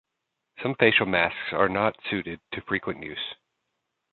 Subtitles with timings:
[0.63, 3.35] Some facial masks are not suited to frequent use.